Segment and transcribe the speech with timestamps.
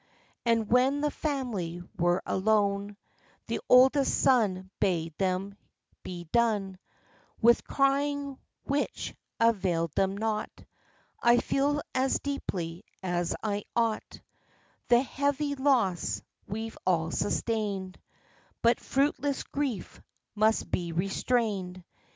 [0.47, 2.97] And when the family were alone,
[3.45, 5.55] The oldest son bade them
[6.01, 6.79] be done
[7.39, 10.49] With crying, which availed them nought.
[11.21, 14.21] "I feel as deeply as I ought
[14.87, 17.99] The heavy loss we've all sustained;
[18.63, 20.01] But fruitless grief
[20.33, 21.83] must be restrained.